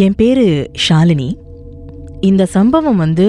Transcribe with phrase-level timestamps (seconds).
[0.00, 0.46] என் பேர்
[0.84, 1.26] ஷாலினி.
[2.28, 3.26] இந்த சம்பவம் வந்து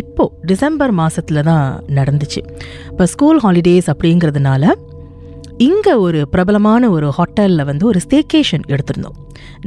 [0.00, 1.66] இப்போ டிசம்பர் மாதத்தில் தான்
[1.98, 2.40] நடந்துச்சு.
[2.90, 4.72] இப்போ ஸ்கூல் ஹாலிடேஸ் அப்படிங்கிறதுனால
[5.68, 9.16] இங்கே ஒரு பிரபலமான ஒரு ஹோட்டலில் வந்து ஒரு ஸ்டேக்கேஷன் எடுத்திருந்தோம்.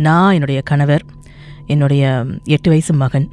[0.08, 1.06] நான் என்னுடைய கணவர்
[1.66, 2.04] என்னுடைய
[2.56, 3.28] எட்டு வயசு மகன்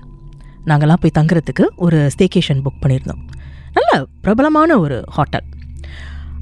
[0.71, 3.23] நாங்கள்லாம் போய் தங்குறதுக்கு ஒரு ஸ்டேக்கேஷன் புக் பண்ணியிருந்தோம்.
[3.79, 3.91] நல்ல
[4.27, 5.46] பிரபலமான ஒரு ஹோட்டல்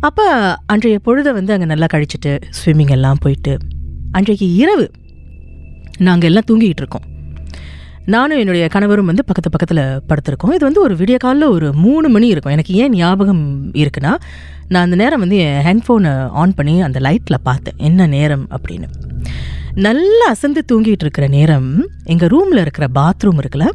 [0.08, 0.26] அப்போ
[0.66, 3.54] அன்றைய பொழுதை வந்து அங்கே நல்லா கழிச்சிட்டு ஸ்விம்மிங் எல்லாம் போயிட்டு
[4.18, 4.86] அன்றைக்கு இரவு
[6.06, 7.06] நாங்கள் எல்லாம் தூங்கிட்டு இருக்கோம்.
[8.04, 10.54] நானும் என்னுடைய கணவரும் வந்து பக்கத்து பக்கத்தில் படுத்திருக்கோம்.
[10.56, 12.52] இது வந்து ஒரு விடிய காலில் ஒரு மூணு மணி இருக்கும்.
[12.52, 14.12] எனக்கு ஏன் ஞாபகம் இருக்குன்னா
[14.68, 16.12] நான் அந்த நேரம் வந்து என் ஹேண்ட்ஃபோனை
[16.42, 17.78] ஆன் பண்ணி அந்த லைட்டில் பார்த்தேன்.
[17.78, 18.88] என்ன நேரம் அப்படின்னு.
[19.74, 21.70] நல்லா அசந்து தூங்கிட்டு இருக்கிற நேரம்
[22.04, 23.68] எங்கள் ரூமில் இருக்கிற பாத்ரூம் இருக்குல்ல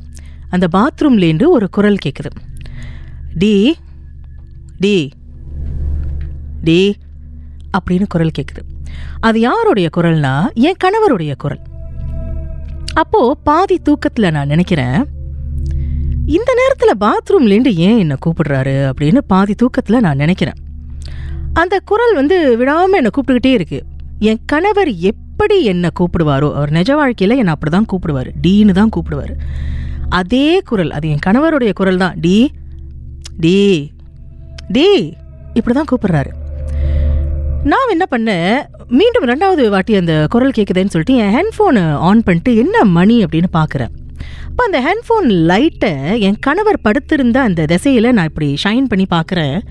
[0.50, 2.31] அந்த பாத்ரூம்லேருந்து ஒரு குரல் கேட்குது
[3.36, 3.56] டி
[4.80, 5.12] டி
[6.64, 6.96] டி
[7.78, 8.64] அப்படின்னு குரல் கேட்குது
[9.20, 10.34] அது யாருடைய குரல்னா
[10.68, 11.64] என் கணவருடைய குரல்.
[13.02, 15.00] அப்போ பாதி தூக்கத்தில் நான் நினைக்கிறேன்
[16.36, 20.60] இந்த நேரத்தில் பாத்ரூம்லேருந்து ஏன் என்னை கூப்பிடுறாரு அப்படின்னு பாதி தூக்கத்தில் நான் நினைக்கிறேன்.
[21.62, 23.80] அந்த குரல் வந்து விடாமல் என்னை கூப்பிட்டுக்கிட்டே இருக்கு.
[24.30, 28.30] என் கணவர் எப்படி என்னை கூப்பிடுவாரோ அவர் நிஜ வாழ்க்கையில் என்னை அப்படி தான் கூப்பிடுவார்.
[28.46, 29.34] டீன்னு தான் கூப்பிடுவார்.
[30.22, 32.18] அதே குரல் அது என் கணவருடைய குரல் தான்.
[32.26, 32.38] டி
[33.44, 33.58] டி
[34.78, 34.88] டி
[35.54, 36.32] இப்படி தான் கூப்பிடுறாரு.
[37.66, 38.66] நான் என்ன பண்ணேன்?
[38.88, 43.24] மீண்டும் ரெண்டாவது வாட்டி அந்த குரல் கேட்குதுன்னு சொல்லிட்டு என் ஹேண்ட்ஃபோனை ஆன் பண்ணிட்டு என்ன மணி?
[43.24, 43.94] அப்படின்னு பார்க்குறேன்.
[44.48, 49.62] அப்போ அந்த ஹேண்ட்ஃபோன் லைட்டை என் கணவர் படுத்திருந்த அந்த திசையில் நான் இப்படி ஷைன் பண்ணி பார்க்குறேன்.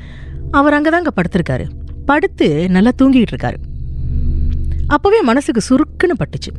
[0.50, 1.65] அவர் அங்கே தாங்க படுத்திருக்காரு.
[2.06, 3.56] படுத்து நல்லா தூங்கிட்டு இருக்காரு.
[4.88, 6.53] அப்போவே மனசுக்கு சுருக்குன்னு பட்டுச்சு.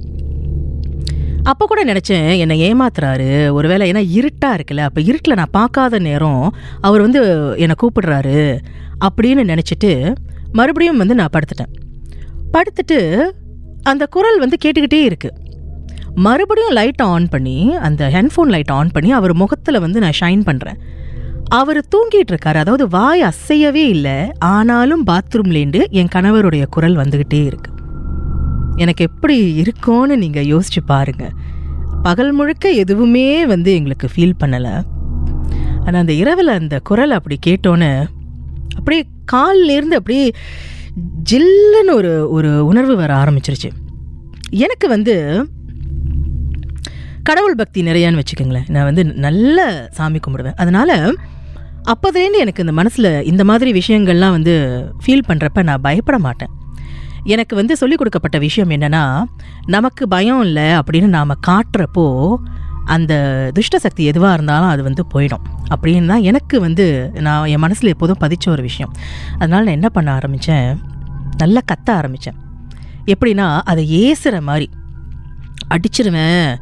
[1.44, 3.52] அப்போ கூட நினச்சேன் என்னை ஏமாத்துறாரு.
[3.52, 4.78] ஒருவேளை ஏன்னா இருட்டாக இருக்குல்ல.
[4.78, 7.22] அப்போ இருட்டில் நான் பார்க்காத நேரம் அவர் வந்து
[7.58, 8.60] என்னை கூப்பிடுறாரு.
[9.06, 9.92] அப்படின்னு நினச்சிட்டு
[10.52, 11.74] மறுபடியும் வந்து நான் படுத்துட்டேன்.
[12.54, 13.28] படுத்துட்டு
[13.84, 15.44] அந்த குரல் வந்து கேட்டுக்கிட்டே இருக்குது
[16.16, 20.80] மறுபடியும் லைட்டை ஆன் பண்ணி அந்த ஹெட்ஃபோன் லைட்டை ஆன் பண்ணி அவர் முகத்தில் வந்து நான் ஷைன் பண்ணுறேன்
[21.50, 22.56] அவர் தூங்கிட்டு இருக்காரு.
[22.56, 24.32] அதாவது வாய் அசையவே இல்லை.
[24.40, 27.72] ஆனாலும் பாத்ரூம்லேருந்து என் கணவருடைய குரல் வந்துக்கிட்டே இருக்கு.
[28.76, 31.30] எனக்கு எப்படி இருக்கும்னு நீங்கள் யோசிச்சு பாருங்க.
[32.04, 34.84] பகல் முழுக்க எதுவுமே வந்து எங்களுக்கு ஃபீல் பண்ணலை.
[35.86, 38.06] ஆனால் அந்த இரவில் அந்த குரல் அப்படி கேட்டோன்னே
[38.78, 40.32] அப்படியே காலிலேருந்து அப்படியே
[41.32, 43.72] ஜில்லுன்னு ஒரு ஒரு உணர்வு வர ஆரம்பிச்சிருச்சு.
[44.50, 45.48] எனக்கு வந்து
[47.24, 48.70] கடவுள் பக்தி நிறையான்னு வச்சுக்கோங்களேன்.
[48.70, 50.56] நான் வந்து நல்ல சாமி கும்பிடுவேன்.
[50.56, 51.18] அதனால்
[51.84, 56.50] அப்போதுலேருந்து எனக்கு இந்த மனசில் இந்த மாதிரி விஷயங்கள்லாம் வந்து ஃபீல் பண்ணுறப்ப நான் பயப்பட மாட்டேன்.
[57.24, 59.24] எனக்கு வந்து சொல்லிக் கொடுக்கப்பட்ட விஷயம் என்னென்னா
[59.66, 62.36] நமக்கு பயம் இல்லை அப்படின்னு நாம் காட்டுறப்போ
[62.86, 63.14] அந்த
[63.54, 65.44] துஷ்ட சக்தி எதுவாக இருந்தாலும் அது வந்து போயிடும்.
[65.76, 68.92] அப்படின்னு தான் எனக்கு வந்து நான் என் மனசில் எப்போதும் பதிச்ச ஒரு விஷயம்.
[69.38, 70.82] அதனால் நான் என்ன பண்ண ஆரம்பித்தேன்
[71.38, 72.38] நல்லா கத்த ஆரம்பித்தேன்
[73.14, 74.70] எப்படின்னா அதை ஏசுகிற மாதிரி.
[75.70, 76.58] அடிச்சிருவேன்.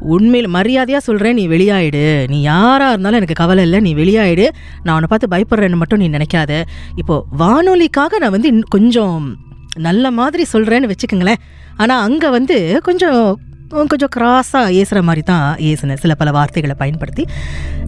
[0.00, 2.26] உண்மையில் மரியாதையாக சொல்கிறேன் நீ வெளியாயிடு.
[2.28, 4.46] நீ யாராக இருந்தாலும் எனக்கு கவலை இல்லை நீ வெளியாயிடு.
[4.82, 6.62] நான் உன்னை பார்த்து பயப்படுறேன்னு மட்டும் நீ நினைக்காத.
[6.96, 9.38] இப்போது வானொலிக்காக நான் வந்து கொஞ்சம்
[9.76, 11.42] நல்ல மாதிரி சொல்கிறேன்னு வச்சுக்கோங்களேன்.
[11.76, 15.96] ஆனால் அங்கே வந்து கொஞ்சம் கொஞ்சம் கிராஸாக ஏசுகிற மாதிரி தான் ஏசுனேன்.
[15.96, 17.26] சில பல வார்த்தைகளை பயன்படுத்தி.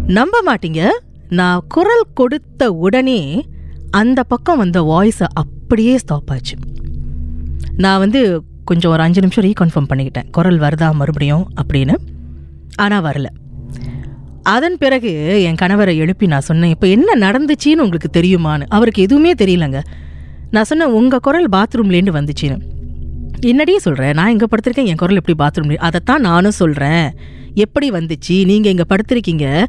[0.07, 0.87] நம்ப மாட்டீங்க.
[1.29, 3.49] நான் குரல் கொடுத்த உடனே
[3.91, 6.57] அந்த பக்கம் வந்த வாய்ஸை அப்படியே ஸ்டாப் ஆச்சு.
[7.77, 10.31] நான் வந்து கொஞ்சம் ஒரு அஞ்சு நிமிஷம் ரீகன்ஃபார்ம் பண்ணிக்கிட்டேன்.
[10.31, 11.95] குரல் வருதா மறுபடியும் அப்படின்னு.
[12.75, 13.27] ஆனால் வரல.
[14.43, 18.67] அதன் பிறகு என் கணவரை எழுப்பி நான் சொன்னேன் இப்போ என்ன நடந்துச்சின்னு உங்களுக்கு தெரியுமான்னு?
[18.69, 19.81] அவருக்கு எதுவுமே தெரியலங்க.
[20.51, 22.61] நான் சொன்னேன் உங்கள் குரல் பாத்ரூம்லேருந்து வந்துச்சுன்னு.
[23.51, 27.07] என்னடியே சொல்கிறேன் நான் இங்கே படுத்திருக்கேன் என் குரல் எப்படி பாத்ரூம் அதைத்தான் நானும் சொல்கிறேன்
[27.55, 28.45] எப்படி வந்துச்சு?
[28.45, 29.65] நீங்கள் இங்கே படுத்திருக்கீங்க.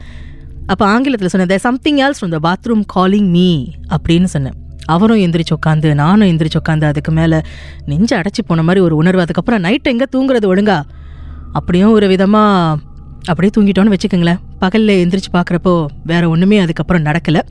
[0.68, 4.54] அப்போ ஆங்கிலத்தில் சொன்னேன் there something else from the bathroom calling me அப்படின்னு சொன்னேன்.
[4.86, 7.42] அவரும் எந்திரிச்சு உட்காந்து நானும் எந்திரிச்சு உட்காந்து அதுக்கு மேலே
[7.86, 9.22] நெஞ்சு அடைச்சி போன மாதிரி ஒரு உணர்வு.
[9.22, 10.81] அதுக்கப்புறம் நைட் எங்கே தூங்குறது ஒழுங்கா?
[11.52, 12.80] அப்படியும் ஒரு விதமாக
[13.31, 14.40] அப்படியே தூங்கிட்டோன்னு வச்சுக்கோங்களேன்.
[14.60, 17.42] பகலில் எந்திரிச்சு பார்க்குறப்போ வேறு ஒன்றுமே அதுக்கப்புறம் நடக்கலை.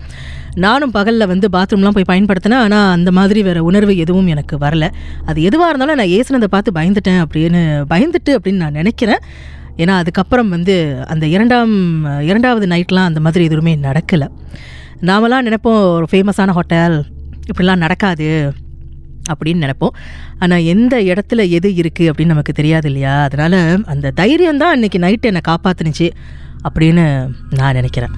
[0.54, 2.62] நானும் பகலில் வந்து பாத்ரூம்லாம் போய் பயன்படுத்தினேன்.
[2.66, 4.90] ஆனால் அந்த மாதிரி வேறு உணர்வு எதுவும் எனக்கு வரல.
[5.24, 9.19] அது எதுவாக இருந்தாலும் நான் ஏசுனதை பார்த்து பயந்துட்டேன் அப்படின்னு பயந்துட்டு அப்படின்னு நான் நினைக்கிறேன்.
[9.76, 14.28] ஏன்னா அதுக்கப்புறம் வந்து அந்த இரண்டாம் இரண்டாவது நைட்லாம் அந்த மாதிரி எதுவுமே நடக்கலை.
[15.00, 17.04] நாமெல்லாம் நினைப்போம் ஒரு ஃபேமஸான ஹோட்டல்
[17.46, 18.52] இப்படிலாம் நடக்காது.
[19.30, 19.96] அப்படின்னு நினைப்போம்.
[20.38, 23.14] ஆனால் எந்த இடத்துல எது இருக்குது அப்படின்னு நமக்கு தெரியாது இல்லையா?
[23.28, 26.08] அதனால் அந்த தைரியம் தான் அன்றைக்கி நைட்டு என்னை காப்பாத்துனுச்சு
[26.69, 27.06] அப்படின்னு
[27.60, 28.16] நான் நினைக்கிறேன்.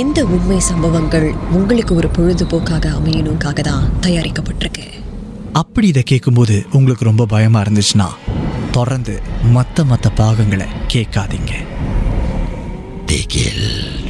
[0.00, 4.84] இந்த உண்மை சம்பவங்கள் உங்களுக்கு ஒரு பொழுதுபோக்காக அமையணுக்காக தான் தயாரிக்கப்பட்டிருக்கு.
[5.60, 8.08] அப்படி இதை கேட்கும்போது உங்களுக்கு ரொம்ப பயமாக இருந்துச்சுன்னா
[8.76, 9.14] தொடர்ந்து
[9.56, 11.52] மற்ற மற்ற பாகங்களை கேட்காதீங்க.
[13.12, 14.01] திகில்